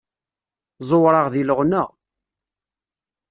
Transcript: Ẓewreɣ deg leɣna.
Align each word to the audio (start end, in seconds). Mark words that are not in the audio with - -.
Ẓewreɣ 0.89 1.25
deg 1.33 1.45
leɣna. 1.47 1.83